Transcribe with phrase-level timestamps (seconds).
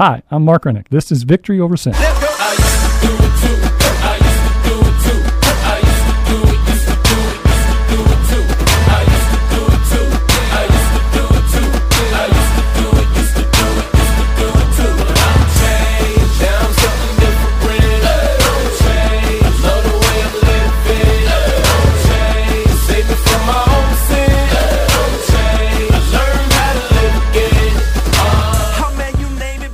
[0.00, 0.88] Hi, I'm Mark Rennick.
[0.88, 1.92] This is Victory Over Sin.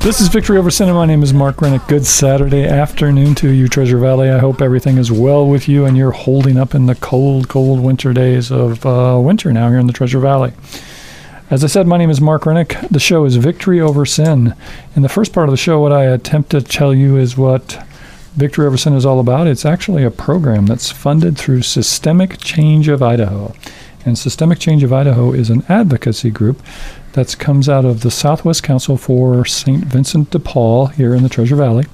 [0.06, 1.84] This is Victory Over Sin, and my name is Mark Rennick.
[1.88, 4.30] Good Saturday afternoon to you, Treasure Valley.
[4.30, 7.80] I hope everything is well with you and you're holding up in the cold, cold
[7.80, 10.52] winter days of uh, winter now here in the Treasure Valley.
[11.50, 12.76] As I said, my name is Mark Rennick.
[12.88, 14.54] The show is Victory Over Sin.
[14.94, 17.84] In the first part of the show, what I attempt to tell you is what
[18.36, 19.48] Victory Over Sin is all about.
[19.48, 23.56] It's actually a program that's funded through Systemic Change of Idaho.
[24.06, 26.62] And Systemic Change of Idaho is an advocacy group
[27.14, 29.84] that comes out of the Southwest Council for St.
[29.84, 31.86] Vincent de Paul here in the Treasure Valley.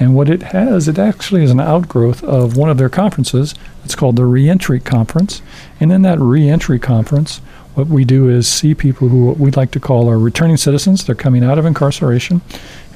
[0.00, 3.54] And what it has, it actually is an outgrowth of one of their conferences.
[3.84, 5.40] It's called the Reentry Conference.
[5.78, 7.38] And in that Reentry Conference,
[7.74, 11.04] what we do is see people who we'd like to call our returning citizens.
[11.04, 12.40] They're coming out of incarceration,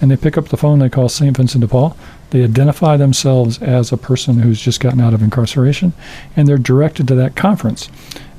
[0.01, 0.81] and they pick up the phone.
[0.81, 1.37] They call St.
[1.37, 1.97] Vincent de Paul.
[2.31, 5.93] They identify themselves as a person who's just gotten out of incarceration,
[6.37, 7.89] and they're directed to that conference.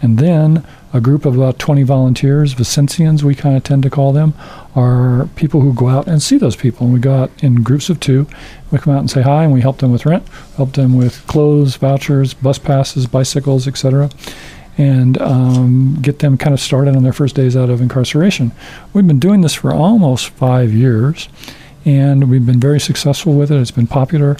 [0.01, 4.11] And then a group of about 20 volunteers, Vincentians, we kind of tend to call
[4.11, 4.33] them,
[4.75, 6.85] are people who go out and see those people.
[6.85, 8.27] And we go out in groups of two.
[8.71, 11.25] We come out and say hi, and we help them with rent, help them with
[11.27, 14.09] clothes, vouchers, bus passes, bicycles, etc.,
[14.77, 18.51] and um, get them kind of started on their first days out of incarceration.
[18.93, 21.27] We've been doing this for almost five years,
[21.85, 23.59] and we've been very successful with it.
[23.59, 24.37] It's been popular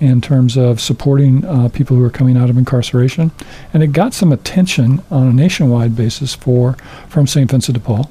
[0.00, 3.30] in terms of supporting uh, people who are coming out of incarceration,
[3.72, 6.74] and it got some attention on a nationwide basis for
[7.08, 7.50] from St.
[7.50, 8.10] Vincent de Paul.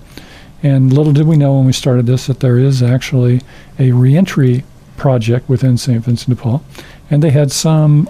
[0.61, 3.41] And little did we know when we started this that there is actually
[3.79, 4.63] a reentry
[4.97, 6.03] project within St.
[6.03, 6.63] Vincent de Paul,
[7.09, 8.09] and they had some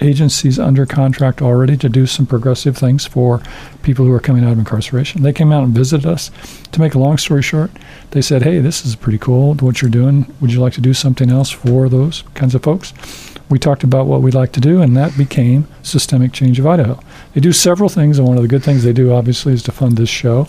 [0.00, 3.42] agencies under contract already to do some progressive things for
[3.82, 5.22] people who are coming out of incarceration.
[5.22, 6.30] They came out and visited us.
[6.72, 7.70] To make a long story short,
[8.12, 10.32] they said, Hey, this is pretty cool what you're doing.
[10.40, 12.92] Would you like to do something else for those kinds of folks?
[13.48, 17.00] We talked about what we'd like to do, and that became Systemic Change of Idaho.
[17.34, 19.72] They do several things, and one of the good things they do, obviously, is to
[19.72, 20.46] fund this show.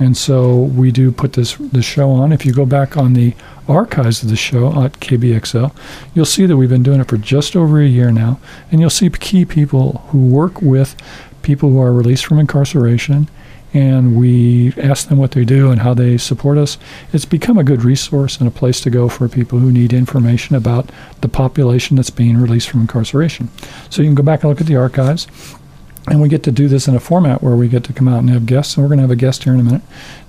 [0.00, 2.32] And so we do put this this show on.
[2.32, 3.34] If you go back on the
[3.68, 5.72] archives of the show at KBXL,
[6.14, 8.40] you'll see that we've been doing it for just over a year now,
[8.72, 10.96] and you'll see key people who work with
[11.42, 13.28] people who are released from incarceration,
[13.74, 16.78] and we ask them what they do and how they support us.
[17.12, 20.56] It's become a good resource and a place to go for people who need information
[20.56, 20.90] about
[21.20, 23.50] the population that's being released from incarceration.
[23.90, 25.26] So you can go back and look at the archives.
[26.06, 28.20] And we get to do this in a format where we get to come out
[28.20, 28.74] and have guests.
[28.74, 29.82] And we're going to have a guest here in a minute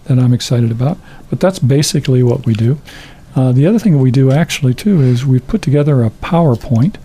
[0.06, 0.98] that I'm excited about.
[1.30, 2.80] But that's basically what we do.
[3.36, 6.96] Uh, the other thing we do actually, too, is we've put together a PowerPoint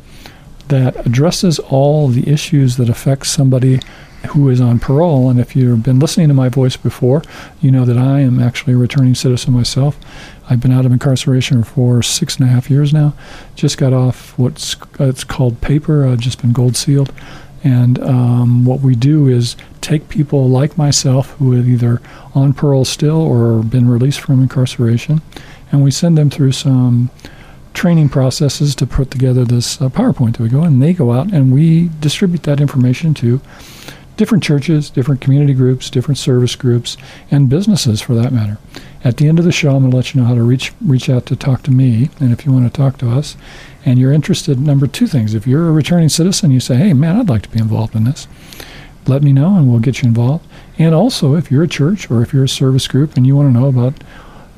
[0.69, 3.81] that addresses all the issues that affect somebody
[4.31, 5.31] who is on parole.
[5.31, 7.23] And if you've been listening to my voice before,
[7.61, 9.97] you know that I am actually a returning citizen myself.
[10.51, 13.15] I've been out of incarceration for six and a half years now.
[13.55, 16.07] Just got off what's it's called paper.
[16.07, 17.13] I've just been gold sealed.
[17.65, 22.01] And um, what we do is take people like myself who are either
[22.35, 25.23] on parole still or been released from incarceration,
[25.73, 27.11] and we send them through some
[27.75, 31.33] training processes to put together this uh, PowerPoint that we go, and they go out
[31.33, 33.41] and we distribute that information to
[34.17, 36.97] different churches, different community groups, different service groups,
[37.31, 38.59] and businesses for that matter.
[39.05, 40.73] At the end of the show, I'm going to let you know how to reach
[40.85, 43.37] reach out to talk to me, and if you want to talk to us,
[43.85, 47.17] and you're interested, number two things, if you're a returning citizen, you say, hey, man,
[47.17, 48.27] I'd like to be involved in this,
[49.07, 50.47] let me know, and we'll get you involved.
[50.79, 53.55] And also, if you're a church or if you're a service group and you want
[53.55, 54.03] to know about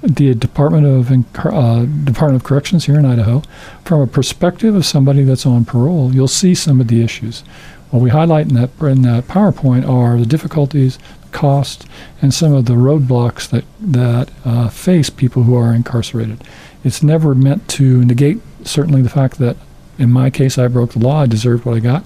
[0.02, 3.42] the Department of uh, Department of Corrections here in Idaho,
[3.84, 7.42] from a perspective of somebody that's on parole, you'll see some of the issues.
[7.91, 10.99] What we highlight in that in that PowerPoint are the difficulties,
[11.32, 11.87] costs,
[12.21, 16.43] and some of the roadblocks that that uh, face people who are incarcerated.
[16.84, 19.56] It's never meant to negate certainly the fact that
[19.99, 22.05] in my case I broke the law, I deserved what I got,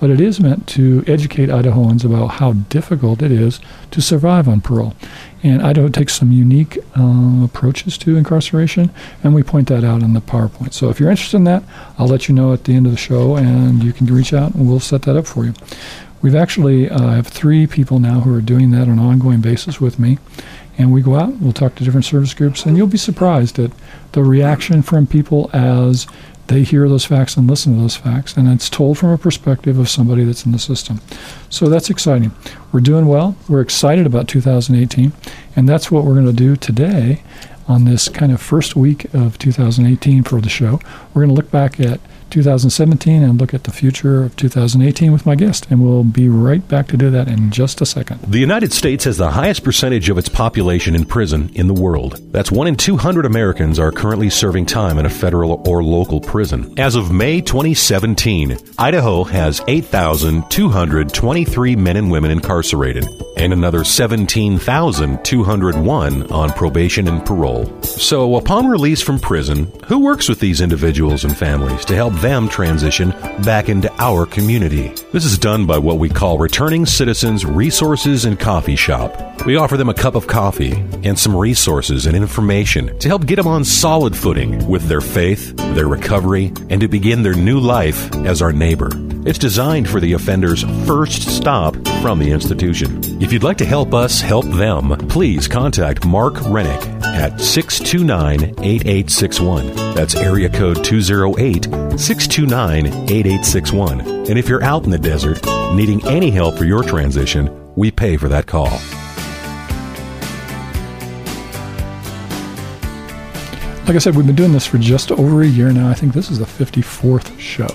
[0.00, 3.60] but it is meant to educate Idahoans about how difficult it is
[3.90, 4.94] to survive on parole.
[5.42, 8.90] And Idaho takes some unique uh, approaches to incarceration,
[9.22, 10.72] and we point that out in the PowerPoint.
[10.72, 11.62] So if you're interested in that,
[11.98, 14.54] I'll let you know at the end of the show, and you can reach out
[14.54, 15.54] and we'll set that up for you.
[16.22, 19.80] We've actually uh, have three people now who are doing that on an ongoing basis
[19.80, 20.18] with me,
[20.76, 23.70] and we go out, we'll talk to different service groups, and you'll be surprised at
[24.12, 26.06] the reaction from people as
[26.50, 29.78] they hear those facts and listen to those facts, and it's told from a perspective
[29.78, 31.00] of somebody that's in the system.
[31.48, 32.32] So that's exciting.
[32.72, 33.36] We're doing well.
[33.48, 35.12] We're excited about 2018,
[35.54, 37.22] and that's what we're going to do today
[37.68, 40.80] on this kind of first week of 2018 for the show.
[41.14, 42.00] We're going to look back at
[42.30, 45.66] 2017 and look at the future of 2018 with my guest.
[45.70, 48.20] And we'll be right back to do that in just a second.
[48.22, 52.20] The United States has the highest percentage of its population in prison in the world.
[52.32, 56.78] That's one in 200 Americans are currently serving time in a federal or local prison.
[56.78, 66.50] As of May 2017, Idaho has 8,223 men and women incarcerated and another 17,201 on
[66.50, 67.66] probation and parole.
[67.82, 72.48] So, upon release from prison, who works with these individuals and families to help them
[72.48, 73.10] transition
[73.44, 74.88] back into our community.
[75.12, 79.44] This is done by what we call Returning Citizens Resources and Coffee Shop.
[79.46, 80.72] We offer them a cup of coffee
[81.02, 85.56] and some resources and information to help get them on solid footing with their faith,
[85.74, 88.90] their recovery, and to begin their new life as our neighbor.
[89.26, 93.22] It's designed for the offender's first stop from the institution.
[93.22, 99.74] If you'd like to help us help them, please contact Mark Rennick at 629 8861.
[99.94, 104.00] That's area code 208 629 8861.
[104.00, 105.46] And if you're out in the desert
[105.76, 108.80] needing any help for your transition, we pay for that call.
[113.86, 115.88] Like I said, we've been doing this for just over a year now.
[115.88, 117.68] I think this is the 54th show.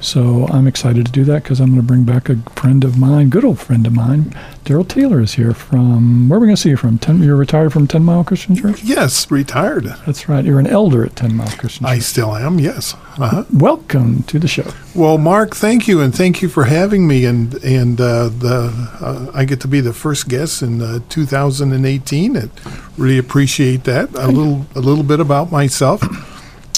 [0.00, 2.98] So I'm excited to do that because I'm going to bring back a friend of
[2.98, 4.34] mine, good old friend of mine.
[4.64, 6.98] Darrell Taylor is here from, where are we going to see you from?
[6.98, 8.82] Ten, you're retired from 10 Mile Christian Church?
[8.84, 9.84] Yes, retired.
[10.06, 10.44] That's right.
[10.44, 11.90] You're an elder at 10 Mile Christian Church.
[11.90, 12.94] I still am, yes.
[13.18, 13.44] Uh-huh.
[13.52, 14.70] Welcome to the show.
[14.94, 17.24] Well, Mark, thank you, and thank you for having me.
[17.24, 18.70] And and uh, the
[19.00, 22.36] uh, I get to be the first guest in uh, 2018.
[22.36, 22.50] And
[22.98, 24.14] really appreciate that.
[24.14, 26.02] A little a little bit about myself.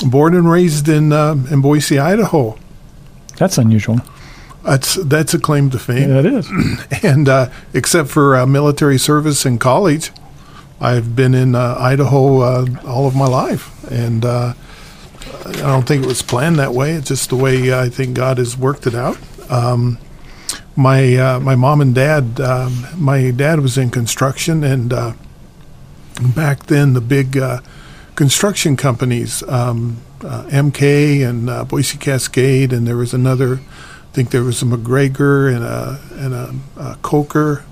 [0.07, 2.59] Born and raised in uh, in Boise, Idaho.
[3.37, 4.01] That's unusual.
[4.65, 6.09] That's that's a claim to fame.
[6.09, 6.51] Yeah, it is.
[7.03, 10.13] and uh, except for uh, military service in college,
[10.81, 14.55] I've been in uh, Idaho uh, all of my life, and uh,
[15.47, 16.93] I don't think it was planned that way.
[16.93, 19.19] It's just the way I think God has worked it out.
[19.51, 19.99] Um,
[20.77, 24.91] my uh, my mom and dad, um, my dad was in construction, and
[26.35, 27.37] back then the big
[28.15, 29.43] construction companies.
[29.49, 33.61] Um, uh, MK and uh, Boise Cascade, and there was another.
[34.13, 37.65] I think there was a McGregor and a and a, a Coker,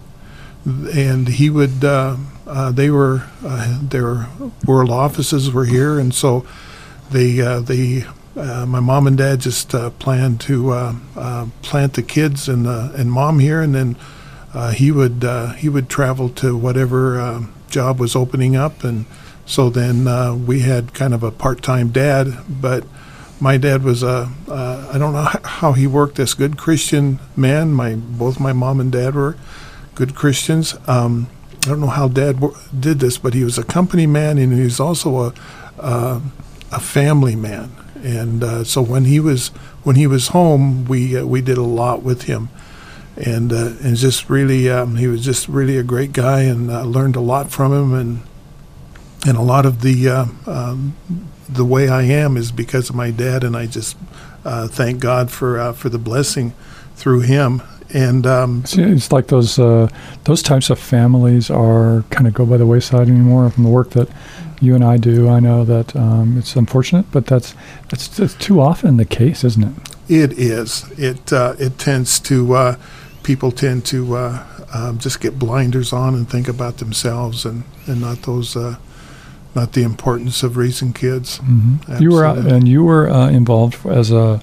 [0.65, 1.85] and he would.
[1.85, 2.17] Uh,
[2.47, 4.27] uh they were uh, their
[4.65, 6.47] world offices were here, and so
[7.11, 8.07] they uh, they.
[8.35, 10.97] my mom and dad just planned to
[11.61, 13.97] plant the kids and and mom here, and then
[14.73, 15.23] he would
[15.59, 19.05] he would travel to whatever job was opening up, and
[19.45, 22.85] so then uh, we had kind of a part-time dad, but
[23.41, 27.73] my dad was a uh, I don't know how he worked this good Christian man.
[27.73, 29.37] My both my mom and dad were
[29.95, 30.77] good Christians.
[30.87, 31.29] Um,
[31.65, 32.43] I don't know how dad
[32.79, 35.35] did this, but he was a company man and he was also a
[35.79, 36.21] uh,
[36.71, 37.73] a family man.
[38.03, 39.49] And uh, so when he was
[39.83, 42.51] when he was home, we uh, we did a lot with him
[43.17, 46.83] and uh, and just really um, he was just really a great guy and uh,
[46.85, 48.23] learned a lot from him and
[49.27, 50.97] and a lot of the um,
[51.53, 53.97] the way I am is because of my dad, and I just
[54.45, 56.53] uh, thank God for uh, for the blessing
[56.95, 57.63] through him.
[57.93, 59.89] And um, it's like those uh,
[60.25, 63.91] those types of families are kind of go by the wayside anymore from the work
[63.91, 64.09] that
[64.61, 65.29] you and I do.
[65.29, 67.55] I know that um, it's unfortunate, but that's
[67.89, 69.73] that's, that's too often the case, isn't it?
[70.09, 70.87] It is.
[70.99, 72.77] It uh, it tends to uh,
[73.25, 74.17] people tend to
[74.73, 78.57] um, just get blinders on and think about themselves and and not those
[79.55, 81.39] not the importance of raising kids.
[81.39, 82.03] Mm-hmm.
[82.03, 84.41] You were out, and you were uh, involved as a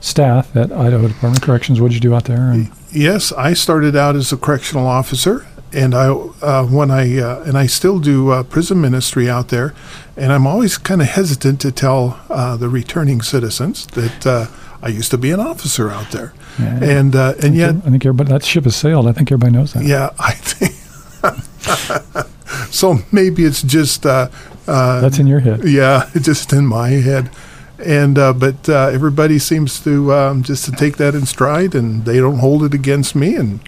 [0.00, 1.80] staff at Idaho Department of Corrections.
[1.80, 2.50] What did you do out there?
[2.50, 7.42] And yes, I started out as a correctional officer, and I uh, when I uh,
[7.44, 9.74] and I still do uh, prison ministry out there,
[10.16, 14.26] and I'm always kind of hesitant to tell uh, the returning citizens that.
[14.26, 14.46] Uh,
[14.82, 18.32] I used to be an officer out there, yeah, and and yet I think everybody
[18.32, 19.06] that ship has sailed.
[19.06, 19.84] I think everybody knows that.
[19.84, 20.72] Yeah, I think
[22.70, 24.28] so maybe it's just uh,
[24.66, 25.64] uh, that's in your head.
[25.64, 27.30] Yeah, just in my head.
[27.78, 32.04] And uh, but uh, everybody seems to um, just to take that in stride, and
[32.04, 33.36] they don't hold it against me.
[33.36, 33.60] And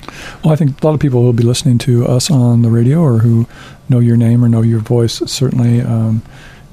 [0.44, 2.68] well, I think a lot of people who will be listening to us on the
[2.68, 3.46] radio, or who
[3.88, 5.14] know your name or know your voice.
[5.14, 6.22] Certainly, um,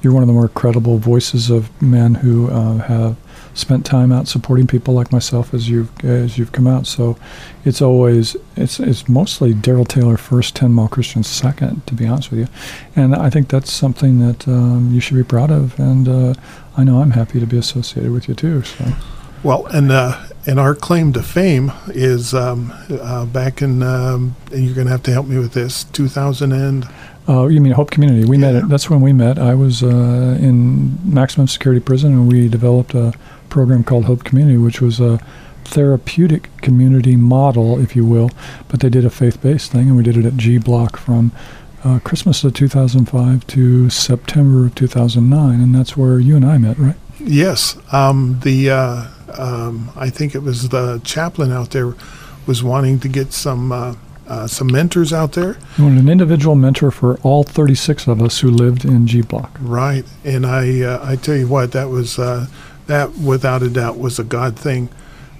[0.02, 3.16] you're one of the more credible voices of men who uh, have
[3.54, 6.86] spent time out supporting people like myself as you've as you've come out.
[6.86, 7.16] So
[7.64, 12.30] it's always it's it's mostly Darrell Taylor first, ten mile Christian second, to be honest
[12.30, 12.48] with you.
[12.96, 15.78] And I think that's something that um, you should be proud of.
[15.78, 16.34] And uh,
[16.76, 18.62] I know I'm happy to be associated with you too.
[18.62, 18.84] So.
[19.42, 24.64] Well, and uh, and our claim to fame is um, uh, back in, um, and
[24.64, 26.86] you're going to have to help me with this, 2000 and
[27.28, 28.26] Uh, you mean Hope Community?
[28.28, 28.54] We met.
[28.54, 29.38] At, that's when we met.
[29.38, 33.12] I was uh, in maximum security prison, and we developed a
[33.50, 35.20] program called Hope Community, which was a
[35.64, 38.30] therapeutic community model, if you will.
[38.68, 41.32] But they did a faith-based thing, and we did it at G Block from
[41.84, 46.78] uh, Christmas of 2005 to September of 2009, and that's where you and I met,
[46.78, 46.96] right?
[47.18, 47.76] Yes.
[47.92, 51.94] Um, the uh, um, I think it was the chaplain out there
[52.46, 53.94] was wanting to get some uh,
[54.26, 55.56] uh, some mentors out there.
[55.76, 59.56] You wanted an individual mentor for all 36 of us who lived in G Block.
[59.60, 62.46] Right, and I uh, I tell you what, that was uh,
[62.90, 64.88] that without a doubt was a God thing.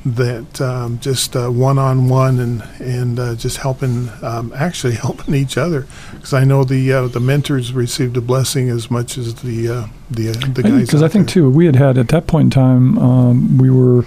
[0.02, 5.59] That um, just one on one and and uh, just helping, um, actually helping each
[5.59, 9.69] other, because I know the uh, the mentors received a blessing as much as the
[9.69, 10.87] uh, the the guys.
[10.87, 11.35] Because I think there.
[11.35, 14.07] too, we had had at that point in time, um, we were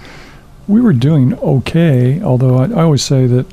[0.66, 2.20] we were doing okay.
[2.20, 3.46] Although I, I always say that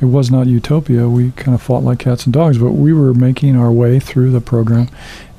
[0.00, 1.08] it was not utopia.
[1.08, 4.32] We kind of fought like cats and dogs, but we were making our way through
[4.32, 4.90] the program,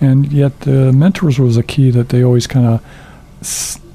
[0.02, 2.82] and yet the mentors was a key that they always kind of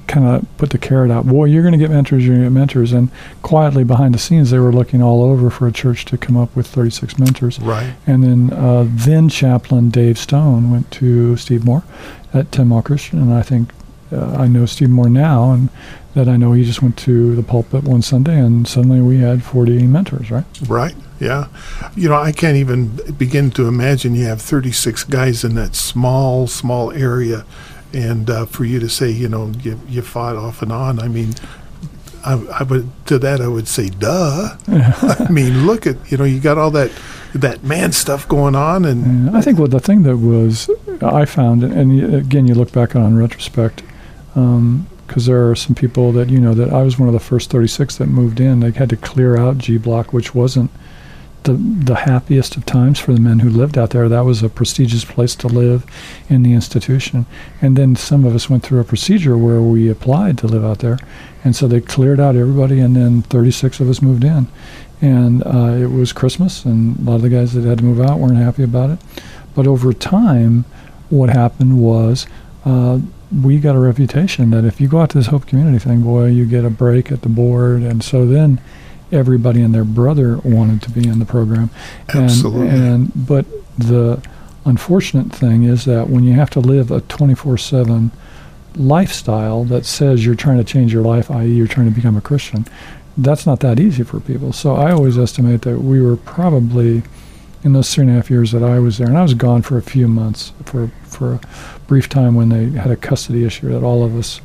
[0.07, 1.25] kind of put the carrot out.
[1.25, 2.25] Boy, you're going to get mentors.
[2.25, 2.93] You're going to get mentors.
[2.93, 3.09] And
[3.41, 6.55] quietly behind the scenes, they were looking all over for a church to come up
[6.55, 7.59] with 36 mentors.
[7.59, 7.95] Right.
[8.05, 11.83] And then uh, then chaplain Dave Stone went to Steve Moore
[12.33, 13.71] at Ten Mile Christian, and I think
[14.11, 15.69] uh, I know Steve Moore now, and
[16.13, 19.43] that I know he just went to the pulpit one Sunday, and suddenly we had
[19.43, 20.45] 40 mentors, right?
[20.67, 20.95] Right.
[21.19, 21.47] Yeah.
[21.95, 26.47] You know, I can't even begin to imagine you have 36 guys in that small,
[26.47, 27.45] small area.
[27.95, 31.07] And uh, for you to say, you know, you, you fought off and on, I
[31.07, 31.33] mean,
[32.25, 34.57] I, I would to that I would say, duh.
[34.67, 36.91] I mean, look at you know, you got all that
[37.33, 40.69] that man stuff going on, and I think what the thing that was
[41.01, 43.83] I found, and again, you look back on retrospect,
[44.33, 47.19] because um, there are some people that you know that I was one of the
[47.19, 48.59] first 36 that moved in.
[48.59, 50.71] They had to clear out G Block, which wasn't
[51.45, 54.09] the the happiest of times for the men who lived out there.
[54.09, 55.85] That was a prestigious place to live
[56.29, 57.25] in the institution.
[57.61, 60.79] And then some of us went through a procedure where we applied to live out
[60.79, 60.99] there,
[61.43, 64.47] and so they cleared out everybody, and then 36 of us moved in.
[65.01, 68.01] And uh, it was Christmas, and a lot of the guys that had to move
[68.01, 68.99] out weren't happy about it.
[69.53, 70.65] But over time,
[71.09, 72.27] what happened was.
[72.65, 72.99] Uh,
[73.43, 76.27] we got a reputation that if you go out to this Hope Community thing, boy,
[76.27, 77.81] you get a break at the board.
[77.81, 78.61] And so then
[79.15, 81.69] everybody and their brother wanted to be in the program.
[82.13, 82.69] Absolutely.
[82.69, 83.45] And, and but
[83.77, 84.21] the
[84.65, 88.11] unfortunate thing is that when you have to live a 24/7
[88.75, 92.21] lifestyle that says you're trying to change your life, i.e., you're trying to become a
[92.21, 92.65] Christian,
[93.17, 94.51] that's not that easy for people.
[94.51, 97.03] So I always estimate that we were probably
[97.63, 99.61] in those three and a half years that I was there, and I was gone
[99.61, 101.39] for a few months for for a
[101.87, 104.41] brief time when they had a custody issue that all of us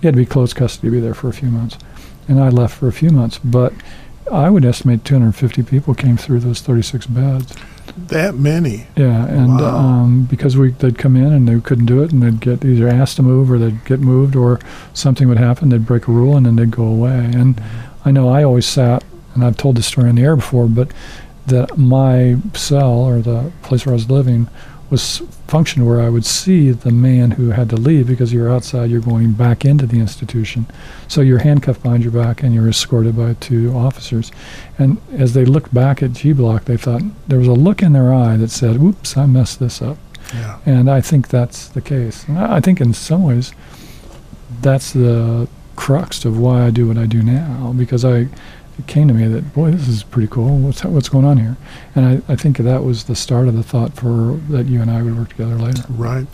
[0.00, 1.78] you had to be close custody to be there for a few months
[2.28, 3.38] and I left for a few months.
[3.38, 3.72] But
[4.30, 7.54] I would estimate 250 people came through those 36 beds.
[7.96, 8.86] That many?
[8.96, 9.76] Yeah, and wow.
[9.76, 12.88] um, because we they'd come in and they couldn't do it, and they'd get either
[12.88, 14.58] asked to move or they'd get moved, or
[14.94, 15.68] something would happen.
[15.68, 17.16] They'd break a rule and then they'd go away.
[17.16, 18.08] And mm-hmm.
[18.08, 19.04] I know I always sat,
[19.34, 20.90] and I've told this story on the air before, but
[21.46, 24.48] that my cell or the place where I was living
[24.90, 28.90] was functioned where I would see the man who had to leave because you're outside,
[28.90, 30.66] you're going back into the institution.
[31.08, 34.30] So you're handcuffed behind your back and you're escorted by two officers.
[34.78, 37.92] And as they looked back at G Block, they thought there was a look in
[37.92, 39.98] their eye that said, "Whoops, I messed this up."
[40.32, 40.58] Yeah.
[40.64, 42.24] And I think that's the case.
[42.28, 43.52] And I think in some ways,
[44.60, 48.28] that's the crux of why I do what I do now because I
[48.78, 50.58] it came to me that boy, this is pretty cool.
[50.58, 51.56] What's what's going on here?
[51.94, 54.90] And I, I think that was the start of the thought for that you and
[54.90, 55.84] I would work together later.
[55.88, 56.26] Right.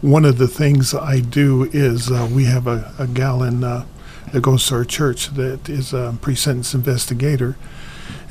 [0.00, 3.86] One of the things I do is uh, we have a, a gal in uh,
[4.32, 7.56] that goes to our church that is a pre-sentence investigator,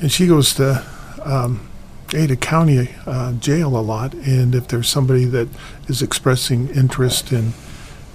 [0.00, 0.84] and she goes to
[1.24, 1.68] um,
[2.12, 4.14] Ada County uh, jail a lot.
[4.14, 5.48] And if there's somebody that
[5.88, 7.54] is expressing interest in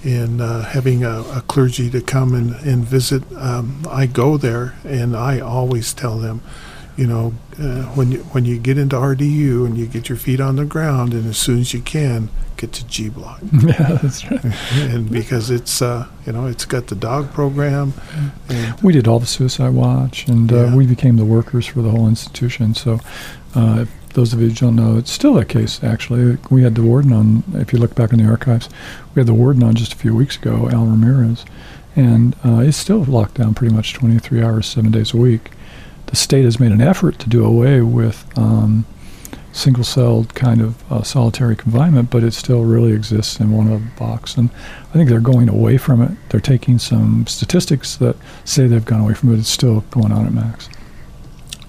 [0.04, 3.22] in uh, having a, a, clergy to come and, and visit.
[3.36, 6.42] Um, I go there and I always tell them,
[6.96, 10.40] you know, uh, when you when you get into RDU and you get your feet
[10.40, 13.40] on the ground and as soon as you can get to G Block.
[13.62, 14.44] Yeah, that's right.
[14.72, 17.92] and because it's uh, you know it's got the dog program.
[18.82, 20.74] we did all the suicide watch and uh, yeah.
[20.74, 22.74] we became the workers for the whole institution.
[22.74, 23.00] So
[23.54, 26.38] uh, those of you who don't know, it's still a case, actually.
[26.50, 28.68] We had the warden on, if you look back in the archives,
[29.14, 31.44] we had the warden on just a few weeks ago, Al Ramirez,
[31.96, 35.50] and uh, he's still locked down pretty much 23 hours, seven days a week.
[36.06, 38.84] The state has made an effort to do away with um,
[39.52, 43.80] single celled kind of uh, solitary confinement, but it still really exists in one of
[43.80, 44.36] the box.
[44.36, 44.50] And
[44.90, 46.12] I think they're going away from it.
[46.28, 49.38] They're taking some statistics that say they've gone away from it.
[49.38, 50.68] It's still going on at max.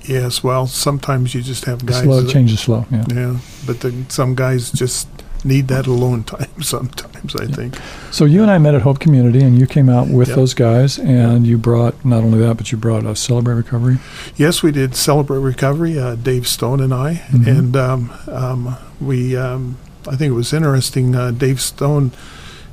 [0.03, 2.03] Yes, well, sometimes you just have guys.
[2.03, 2.86] Slow that- change is slow.
[2.91, 3.05] Yeah.
[3.13, 5.08] Yeah, but the, some guys just
[5.43, 7.75] need that alone time sometimes, I think.
[8.12, 10.36] So you and I met at Hope Community, and you came out with Yep.
[10.38, 13.98] those guys, and you brought not only that, but you brought a Celebrate Recovery.
[14.36, 17.22] Yes, we did Celebrate Recovery, uh, Dave Stone and I.
[17.31, 17.48] Mhm.
[17.58, 19.77] And um, um, we, um,
[20.08, 21.15] I think it was interesting.
[21.15, 22.12] Uh, Dave Stone,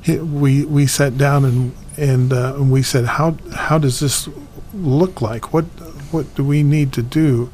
[0.01, 4.27] he, we, we sat down and, and, uh, and we said, how, how does this
[4.73, 5.53] look like?
[5.53, 5.65] What,
[6.11, 7.51] what do we need to do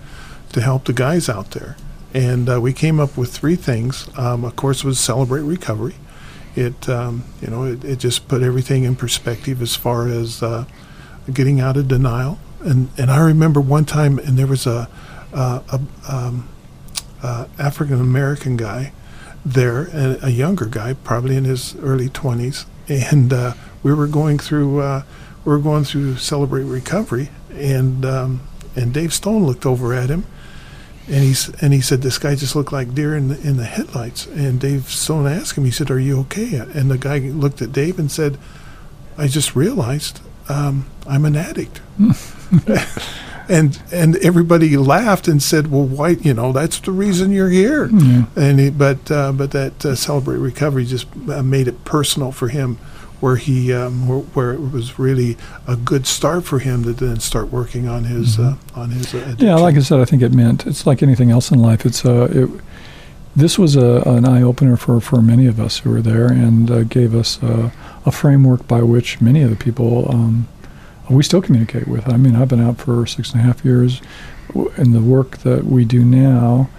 [0.54, 1.76] to help the guys out there?
[2.14, 4.08] And uh, we came up with three things.
[4.18, 5.96] Um, of course, was Celebrate Recovery.
[6.56, 10.66] It, um, you know, it, it just put everything in perspective as far as uh,
[11.32, 12.40] getting out of denial.
[12.62, 14.90] And and I remember one time, and there was a,
[15.34, 15.82] uh, a
[16.12, 16.48] um,
[17.22, 18.94] uh, African American guy
[19.46, 19.90] there,
[20.24, 25.04] a younger guy, probably in his early twenties, and uh, we were going through uh,
[25.44, 28.42] we were going through Celebrate Recovery, and um,
[28.76, 30.26] and Dave Stone looked over at him,
[31.08, 33.66] and he's and he said, "This guy just looked like deer in the, in the
[33.66, 37.62] headlights." And Dave Stone asked him, he said, "Are you okay?" And the guy looked
[37.62, 38.38] at Dave and said,
[39.18, 41.82] "I just realized um, I'm an addict."
[43.48, 46.10] and and everybody laughed and said, "Well, why?
[46.10, 47.86] You know, that's the reason you're here."
[48.36, 52.48] And he, but uh, but that uh, celebrate recovery just uh, made it personal for
[52.48, 52.78] him,
[53.26, 55.36] where he um, where, where it was really
[55.68, 59.18] a good start for him to then start working on his uh, on his uh,
[59.18, 59.48] addiction.
[59.48, 61.88] Yeah, like I said, I think it meant it's like anything else in life.
[61.88, 62.62] It's uh, it,
[63.36, 66.70] this was a, an eye opener for, for many of us who were there, and
[66.70, 67.72] uh, gave us uh,
[68.06, 70.48] a framework by which many of the people um,
[71.10, 72.08] we still communicate with.
[72.08, 74.04] I mean, I've been out for six and a half years,
[74.78, 76.70] and the work that we do now.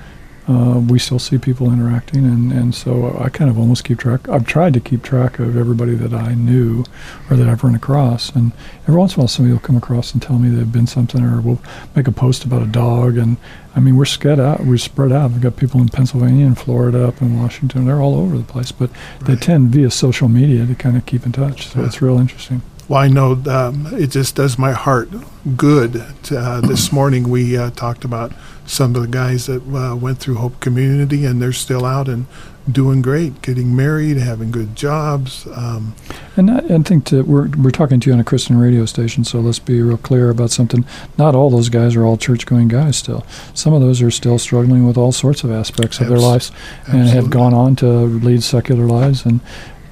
[0.49, 4.29] Uh, we still see people interacting, and, and so I kind of almost keep track.
[4.29, 6.85] I've tried to keep track of everybody that I knew
[7.29, 8.53] or that I've run across, and
[8.87, 11.25] every once in a while somebody will come across and tell me they've been something,
[11.25, 11.61] or we'll
[11.97, 13.38] make a post about a dog, and
[13.75, 14.61] I mean we're spread out.
[14.65, 15.33] We're spread out.
[15.33, 17.85] We've got people in Pennsylvania and Florida, up in Washington.
[17.85, 18.91] They're all over the place, but
[19.23, 21.67] they tend via social media to kind of keep in touch.
[21.69, 21.87] So Yeah.
[21.87, 22.62] it's real interesting.
[22.88, 25.09] Well, I know um, it just does my heart
[25.57, 26.05] good.
[26.25, 28.33] To, uh, this morning we uh, talked about
[28.64, 32.27] some of the guys that uh, went through Hope Community, and they're still out and
[32.70, 35.46] doing great, getting married, having good jobs.
[35.55, 35.94] Um,
[36.37, 39.25] And I, I think that we're we're talking to you on a Christian radio station,
[39.25, 40.85] so let's be real clear about something.
[41.16, 42.96] Not all those guys are all church-going guys.
[42.96, 46.53] Still, some of those are still struggling with all sorts of aspects of their lives,
[46.87, 49.25] and have gone on to lead secular lives.
[49.25, 49.40] And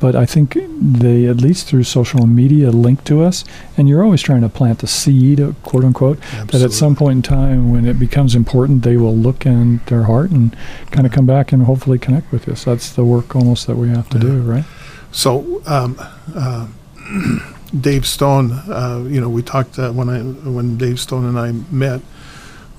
[0.04, 3.42] but I think they, at least through social media, link to us.
[3.78, 7.16] And you're always trying to plant the seed, uh, quote unquote, that at some point
[7.16, 10.54] in time, when it becomes important, they will look in their heart and
[10.90, 12.64] kind of come back and hopefully connect with us.
[12.64, 14.24] That's the work almost that we have to Yeah.
[14.24, 14.64] do, right?
[15.10, 15.96] So, um,
[16.36, 16.66] uh,
[17.80, 21.52] Dave Stone, uh, you know, we talked uh, when I when Dave Stone and I
[21.74, 22.02] met.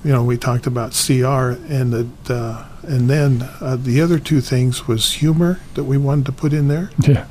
[0.04, 4.40] You know, we talked about CR, and that, uh, and then uh, the other two
[4.40, 7.26] things was humor that we wanted to put in there, Yeah,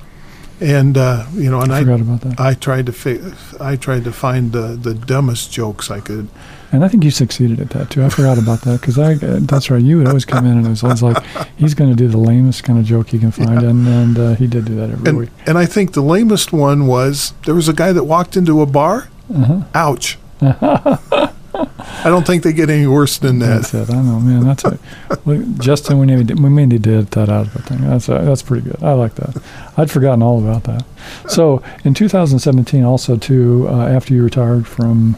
[0.59, 2.39] and uh, you know, and I I forgot about that.
[2.39, 3.21] I tried to fi-
[3.61, 6.27] I tried to find the the dumbest jokes I could.
[6.71, 8.03] And I think you succeeded at that too.
[8.03, 9.13] I forgot about that because I.
[9.13, 9.81] uh, That's right.
[9.81, 11.23] You would always come in and it was always like
[11.55, 14.35] he's going to do the lamest kind of joke he can find, and and uh,
[14.35, 15.29] he did do that every And week.
[15.45, 18.65] and I think the lamest one was there was a guy that walked into a
[18.65, 19.07] bar.
[19.33, 19.61] Uh-huh.
[19.73, 20.17] Ouch.
[21.55, 23.89] I don't think they get any worse than That's that.
[23.89, 23.93] it.
[23.95, 24.45] I know, man.
[24.45, 24.79] That's it.
[25.25, 27.81] We, Justin, we need we mainly did that out of the thing.
[27.81, 28.81] That's uh, that's pretty good.
[28.83, 29.41] I like that.
[29.77, 30.85] I'd forgotten all about that.
[31.29, 35.15] So in 2017, also too, uh, after you retired from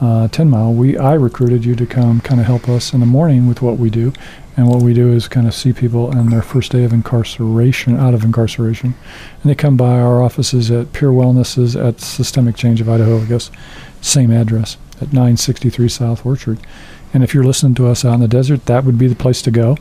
[0.00, 3.06] uh, 10 Mile, we I recruited you to come kind of help us in the
[3.06, 4.12] morning with what we do,
[4.56, 7.96] and what we do is kind of see people on their first day of incarceration,
[7.96, 8.94] out of incarceration,
[9.42, 13.20] and they come by our offices at Pure Wellnesses at Systemic Change of Idaho.
[13.20, 13.50] I guess
[14.00, 16.58] same address at 963 South Orchard.
[17.12, 19.40] And if you're listening to us out in the desert, that would be the place
[19.42, 19.76] to go,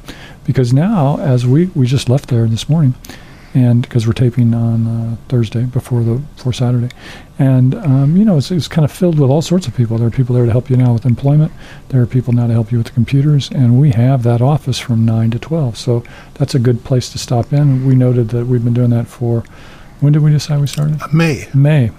[0.46, 2.94] because now, as we we just left there this morning,
[3.56, 6.90] and because we're taping on uh, Thursday before the before Saturday,
[7.40, 9.98] and um, you know it's, it's kind of filled with all sorts of people.
[9.98, 11.52] There are people there to help you now with employment.
[11.90, 14.78] There are people now to help you with the computers, and we have that office
[14.78, 15.78] from nine to twelve.
[15.78, 16.04] So
[16.36, 17.86] that's a good place to stop in.
[17.86, 19.44] We noted that we've been doing that for.
[20.00, 21.00] When did we decide we started?
[21.14, 21.92] May May.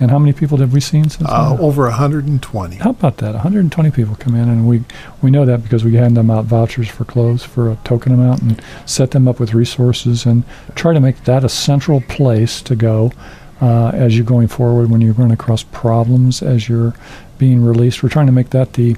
[0.00, 1.28] And how many people have we seen since?
[1.28, 1.60] uh, then?
[1.60, 2.76] over 120.
[2.76, 3.32] How about that?
[3.32, 4.84] 120 people come in, and we
[5.22, 8.42] we know that because we hand them out vouchers for clothes for a token amount,
[8.42, 12.74] and set them up with resources, and try to make that a central place to
[12.74, 13.12] go
[13.60, 16.94] uh, as you're going forward when you run across problems as you're
[17.38, 18.02] being released.
[18.02, 18.96] We're trying to make that the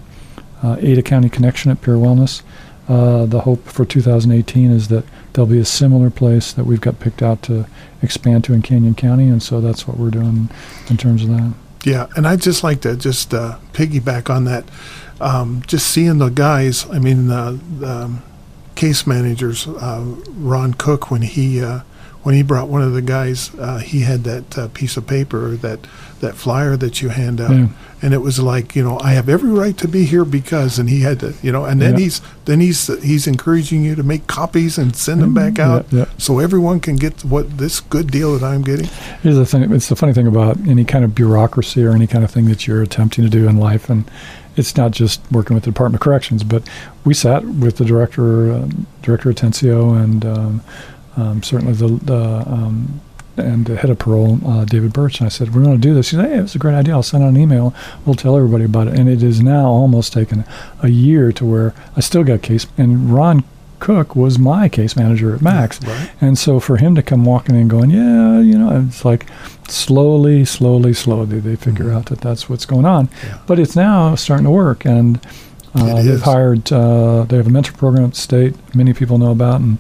[0.62, 2.42] uh, Ada County connection at Pure Wellness.
[2.88, 7.00] Uh, the hope for 2018 is that there'll be a similar place that we've got
[7.00, 7.66] picked out to
[8.00, 10.48] expand to in Canyon County, and so that's what we're doing
[10.88, 11.52] in terms of that.
[11.84, 14.64] Yeah, and I'd just like to just uh, piggyback on that.
[15.20, 18.22] Um, just seeing the guys, I mean, the um,
[18.74, 20.04] case managers, uh,
[20.36, 21.80] Ron Cook, when he uh,
[22.26, 25.50] when he brought one of the guys, uh, he had that uh, piece of paper,
[25.58, 25.78] that
[26.18, 27.68] that flyer that you hand out, Yeah.
[28.02, 30.88] and it was like, you know, I have every right to be here because, and
[30.90, 32.00] he had to, you know, and then Yeah.
[32.00, 36.06] he's then he's he's encouraging you to make copies and send them back out, yeah.
[36.18, 38.88] so everyone can get what this good deal that I'm getting.
[39.22, 39.62] Here's the thing.
[39.72, 42.66] It's the funny thing about any kind of bureaucracy or any kind of thing that
[42.66, 44.02] you're attempting to do in life, and
[44.56, 46.62] it's not just working with the Department of Corrections, but
[47.04, 50.60] we sat with the director, um, Director Atencio, and um,
[51.16, 53.00] um, certainly the, the um,
[53.38, 55.92] and the head of parole, uh, David Birch, and I said, "We're going to do
[55.94, 56.94] this." He said, "Hey, it's a great idea.
[56.94, 57.74] I'll send out an email.
[58.06, 60.44] We'll tell everybody about it." And it is now almost taken
[60.82, 62.66] a year to where I still got case.
[62.78, 63.44] And Ron
[63.78, 66.10] Cook was my case manager at Max, Right.
[66.18, 69.26] and so for him to come walking in going, yeah, you know, it's like
[69.68, 71.94] slowly, slowly, slowly they figure Mhm.
[71.96, 73.10] out that that's what's going on.
[73.22, 73.36] Yeah.
[73.46, 75.20] But it's now starting to work, and
[75.74, 76.72] uh, they've hired.
[76.72, 78.54] Uh, they have a mentor program at the state.
[78.74, 79.76] Many people know about, and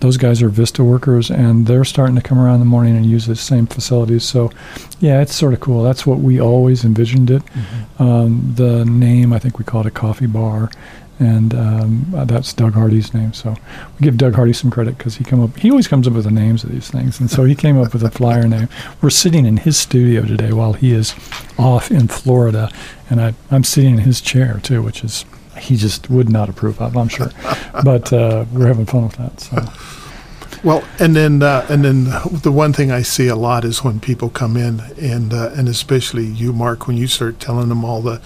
[0.00, 3.04] those guys are Vista workers, and they're starting to come around in the morning and
[3.04, 4.24] use the same facilities.
[4.24, 4.50] So,
[5.00, 5.82] yeah, it's sort of cool.
[5.82, 7.42] That's what we always envisioned it.
[7.98, 10.70] Um, the name, I think we call it a coffee bar,
[11.18, 13.32] and um, uh, that's Doug Hardy's name.
[13.32, 15.56] So we give Doug Hardy some credit because he come up.
[15.56, 17.92] He always comes up with the names of these things, and so he came up
[17.92, 18.68] with a flyer name.
[19.02, 21.14] We're sitting in his studio today while he is
[21.58, 22.70] off in Florida,
[23.10, 25.24] and I, I'm sitting in his chair too, which is
[25.58, 27.30] he just would not approve of, I'm sure.
[27.84, 29.40] But uh, we're having fun with that.
[29.40, 29.64] So
[30.64, 32.04] Well, and then uh, and then
[32.42, 35.68] the one thing I see a lot is when people come in and uh, and
[35.68, 38.20] especially you, Mark, when you start telling them all the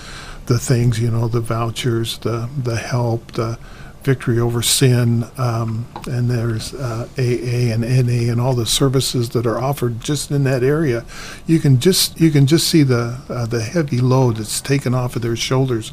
[0.47, 3.59] the things, you know, the vouchers, the the help, the
[4.03, 9.47] victory over sin, um, and there's uh, AA and NA and all the services that
[9.47, 11.05] are offered just in that area.
[11.47, 15.17] You can just you can just see the uh, the heavy load that's taken off
[15.17, 15.93] of their shoulders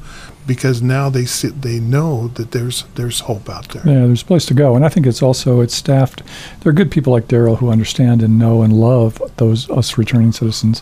[0.49, 3.83] because now they see, they know that there's there's hope out there.
[3.85, 6.23] Yeah, there's a place to go, and I think it's also it's staffed.
[6.62, 10.31] There are good people like Darrell who understand and know and love those us returning
[10.31, 10.81] citizens,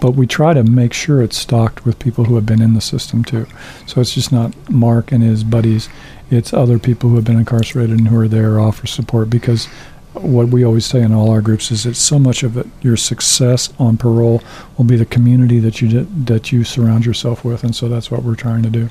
[0.00, 2.80] but we try to make sure it's stocked with people who have been in the
[2.80, 3.46] system too.
[3.86, 5.90] So it's just not Mark and his buddies;
[6.30, 9.68] it's other people who have been incarcerated and who are there offer support because.
[10.14, 12.96] What we always say in all our groups is that so much of it, your
[12.96, 14.42] success on parole
[14.76, 18.10] will be the community that you did, that you surround yourself with, and so that's
[18.10, 18.88] what we're trying to do.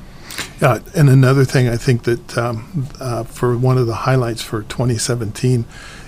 [0.60, 4.62] Yeah, and another thing I think that um, uh, for one of the highlights for
[4.62, 5.64] 2017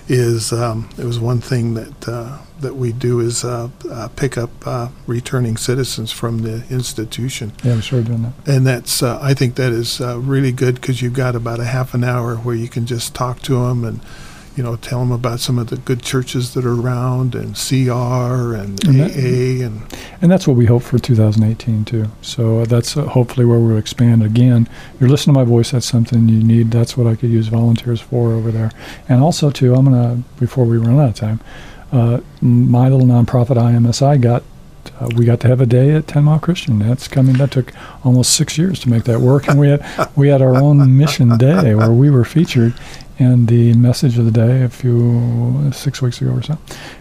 [0.07, 4.37] is um, it was one thing that uh, that we do is uh, uh, pick
[4.37, 8.33] up uh, returning citizens from the institution, Yeah, we started doing that.
[8.47, 11.65] and that's uh, I think that is uh, really good because you've got about a
[11.65, 13.99] half an hour where you can just talk to them and
[14.55, 18.55] you know tell them about some of the good churches that are around and CR
[18.55, 19.81] and And that- AA and
[20.21, 22.05] And that's what we hope for 2018 too.
[22.21, 24.67] So uh, that's uh, hopefully where we'll expand again.
[24.99, 25.71] You're listening to my voice.
[25.71, 26.71] That's something you need.
[26.71, 28.71] That's what I could use volunteers for over there.
[29.09, 31.39] And also too, I'm gonna before we run out of time,
[31.91, 34.43] uh, my little nonprofit IMSI got.
[34.99, 36.77] Uh, we got to have a day at Ten Mile Christian.
[36.79, 37.37] That's coming.
[37.37, 39.83] That took almost six years to make that work, and we had
[40.15, 42.73] we had our own mission day where we were featured
[43.17, 46.57] in the message of the day a few six weeks ago or so.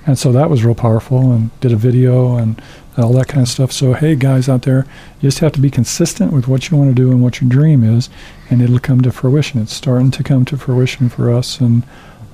[0.06, 2.60] And so that was real powerful and did a video and
[2.96, 3.72] all that kind of stuff.
[3.72, 4.86] So, hey, guys out there,
[5.20, 7.50] you just have to be consistent with what you want to do and what your
[7.50, 8.08] dream is,
[8.48, 9.60] and it'll come to fruition.
[9.60, 11.60] It's starting to come to fruition for us.
[11.60, 11.82] And,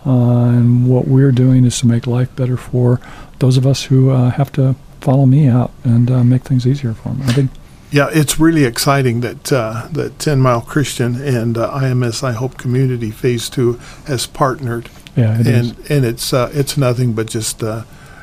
[0.05, 3.01] uh, and what we're doing is to make life better for
[3.39, 6.93] those of us who uh, have to follow me out and uh, make things easier
[6.93, 7.23] for them.
[7.23, 7.51] I think
[7.93, 13.11] Yeah, it's really exciting that uh, that Ten Mile Christian and uh, IMSI Hope Community
[13.11, 15.71] Phase Two has partnered, Yeah, it is.
[15.71, 17.83] and and it's uh, it's nothing but just uh,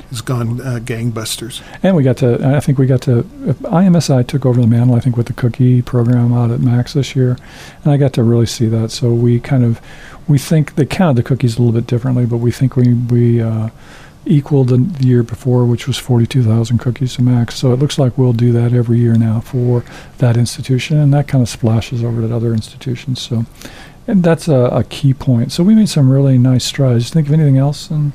[0.09, 1.61] it's gone uh, gangbusters.
[1.83, 5.01] And we got to, I think we got to, IMSI took over the mantle, I
[5.01, 7.37] think, with the cookie program out at Max this year.
[7.83, 8.91] And I got to really see that.
[8.91, 9.81] So we kind of,
[10.25, 13.41] we think they counted the cookies a little bit differently, but we think we, we
[13.41, 13.69] uh,
[14.27, 17.55] equaled the, the year before, which was 42,000 cookies to Max.
[17.55, 19.83] So it looks like we'll do that every year now for
[20.19, 20.97] that institution.
[20.97, 23.21] And that kind of splashes over to other institutions.
[23.21, 23.45] So,
[24.07, 25.51] and that's a, a key point.
[25.51, 27.09] So we made some really nice strides.
[27.09, 28.13] Think of anything else in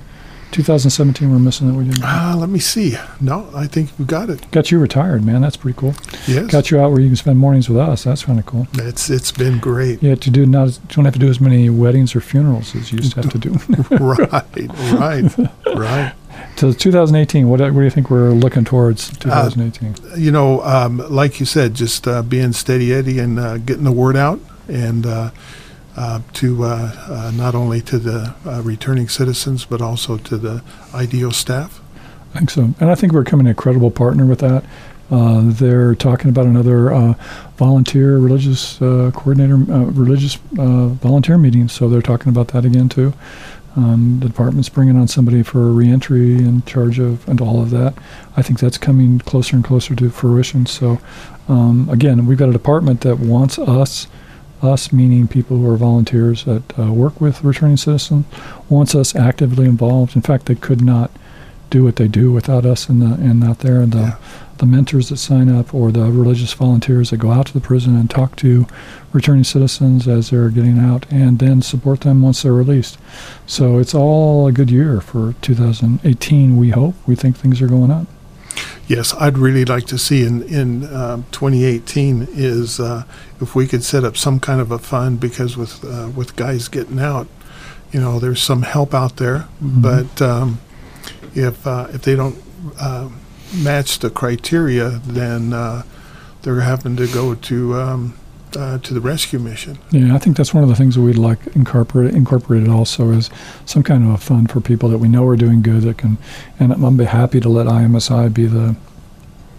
[0.53, 2.03] 2017 we're missing that we didn't?
[2.05, 2.97] Ah, let me see.
[3.21, 4.49] No, I think we got it.
[4.51, 5.41] Got you retired, man.
[5.41, 5.95] That's pretty cool.
[6.29, 8.05] Yes, Got you out where you can spend mornings with us.
[8.05, 8.67] That's kind of cool.
[8.75, 10.03] it's it's been great.
[10.03, 12.93] Yeah, to do not you don't have to do as many weddings or funerals as
[12.93, 13.51] you used to have to do.
[13.97, 14.55] right,
[14.93, 15.39] right,
[15.75, 16.15] right.
[16.57, 20.21] to 2018, what, what do you think we're looking towards 2018?
[20.21, 23.93] You know, um, like you said, just uh, being steady Eddie and uh, getting the
[23.93, 24.39] word out,
[24.69, 25.07] and
[25.97, 30.63] uh, to uh, uh, not only to the uh, returning citizens but also to the
[30.95, 31.81] IDEO staff.
[32.35, 32.75] I think so.
[32.81, 34.65] And I think we're becoming a credible partner with that.
[35.11, 37.15] Uh, they're talking about another
[37.59, 41.69] volunteer religious coordinator, religious volunteer meeting.
[41.69, 43.13] So they're talking about that again too.
[43.77, 47.95] Um, the department's bringing on somebody for reentry in charge of and all of that.
[48.37, 50.65] I think that's coming closer and closer to fruition.
[50.65, 50.99] So
[51.49, 54.07] um, again, we've got a department that wants us
[54.63, 58.25] us meaning people who are volunteers that uh, work with returning citizens,
[58.69, 60.15] wants us actively involved.
[60.17, 61.11] In fact, they could not
[61.71, 64.17] do what they do without us and the and out there and the Yeah.
[64.59, 67.97] the mentors that sign up or the religious volunteers that go out to the prison
[67.97, 68.67] and talk to
[69.13, 72.97] returning citizens as they're getting out and then support them once they're released.
[73.47, 76.57] So it's all a good year for 2018.
[76.57, 76.95] We hope.
[77.07, 78.07] We think things are going up.
[78.93, 83.05] Yes, I'd really like to see in in um, 2018 is uh,
[83.41, 86.69] if we could set up some kind of a fund because with uh, with guys
[86.69, 87.27] getting out,
[87.91, 90.61] you know, there's some help out there, but um,
[91.35, 92.37] if uh, if they don't
[92.79, 93.09] uh,
[93.57, 95.85] match the criteria, then uh,
[96.43, 98.19] they're having to go to um,
[98.57, 99.79] uh, to the rescue mission.
[99.91, 103.31] Yeah, I think that's one of the things that we'd like incorporate incorporated also is
[103.65, 106.19] some kind of a fund for people that we know are doing good that can,
[106.59, 108.77] and I'm be happy to let IMSI be the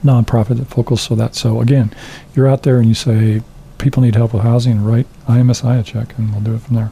[0.03, 1.35] nonprofit that focuses on that.
[1.35, 1.91] So again,
[2.35, 3.41] you're out there and you say
[3.77, 6.91] people need help with housing, write IMSI a check, and we'll do it from there.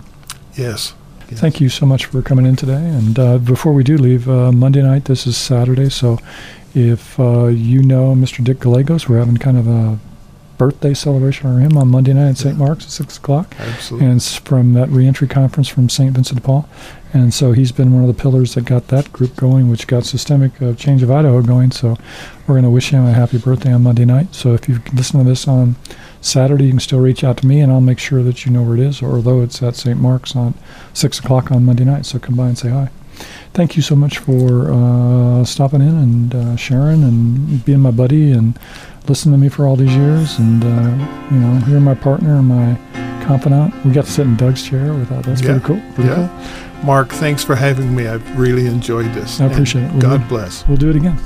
[0.56, 0.94] Yes.
[1.34, 2.74] Thank you so much for coming in today.
[2.74, 6.20] And uh, before we do leave, uh, Monday night, this is Saturday, so
[6.74, 8.44] if uh, you know Mr.
[8.44, 9.98] Dick Gallegos, we're having kind of a
[10.62, 12.56] birthday celebration for him on Monday night at St.
[12.56, 13.56] Mark's at 6 o'clock.
[13.58, 14.08] Absolutely.
[14.08, 16.14] And from that reentry conference from St.
[16.14, 16.70] Vincent de Paul.
[17.14, 20.06] And so he's been one of the pillars that got that group going, which got
[20.06, 21.72] Systemic uh, Change of Idaho going.
[21.72, 21.98] So
[22.46, 24.36] we're going to wish him a happy birthday on Monday night.
[24.36, 25.78] So if you listen to this on
[26.22, 28.62] Saturday, you can still reach out to me, and I'll make sure that you know
[28.62, 30.00] where it is, although it's at St.
[30.00, 30.54] Mark's on
[30.94, 32.06] 6 o'clock on Monday night.
[32.06, 32.92] So come by and say hi.
[33.54, 38.32] Thank you so much for uh, stopping in and uh, sharing and being my buddy
[38.32, 38.58] and
[39.08, 40.38] listening to me for all these years.
[40.40, 42.78] And, uh, you know, you're my partner and my
[43.26, 43.74] confidant.
[43.86, 45.24] We got to sit in Doug's chair with that.
[45.24, 45.60] That's Yeah.
[45.60, 45.82] pretty cool.
[45.96, 46.28] Pretty Yeah.
[46.84, 48.08] Mark, thanks for having me.
[48.08, 49.40] I've really enjoyed this.
[49.40, 50.08] I appreciate And it.
[50.08, 50.64] We'll God do- bless.
[50.68, 51.18] We'll do it again.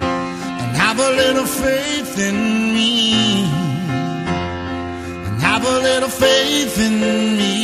[0.00, 2.34] and have a little faith in
[2.74, 7.00] me and have a little faith in
[7.36, 7.57] me